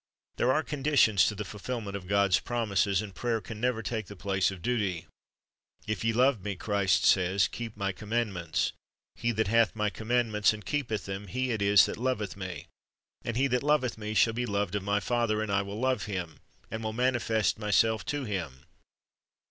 There 0.37 0.51
are 0.51 0.63
conditions 0.63 1.27
to 1.27 1.35
the 1.35 1.45
fulfilment 1.45 1.95
of 1.95 2.07
God's 2.07 2.39
promises, 2.39 3.03
and 3.03 3.13
prayer 3.13 3.39
can 3.39 3.61
never 3.61 3.83
take 3.83 4.07
the 4.07 4.15
place 4.15 4.49
of 4.49 4.63
duty. 4.63 5.05
"If 5.85 6.03
ye 6.03 6.11
love 6.11 6.41
Me," 6.43 6.55
Christ 6.55 7.03
says, 7.05 7.47
"keep 7.47 7.77
My 7.77 7.91
commandments." 7.91 8.73
"He 9.13 9.31
that 9.33 9.47
hath 9.47 9.75
My 9.75 9.91
comm'andments, 9.91 10.53
and 10.53 10.65
keepeth 10.65 11.05
them, 11.05 11.27
he 11.27 11.51
it 11.51 11.61
is 11.61 11.85
that 11.85 11.97
loveth 11.97 12.35
Me; 12.35 12.65
and 13.23 13.37
he 13.37 13.45
that 13.49 13.61
loveth 13.61 13.95
Me 13.95 14.15
shall 14.15 14.33
be 14.33 14.47
loved 14.47 14.73
of 14.73 14.81
My 14.81 14.99
Father, 14.99 15.39
and 15.39 15.51
I 15.51 15.61
will 15.61 15.79
love 15.79 16.05
him, 16.05 16.39
and 16.71 16.83
will 16.83 16.93
manifest 16.93 17.59
Myself 17.59 18.03
to 18.07 18.23
him." 18.23 18.63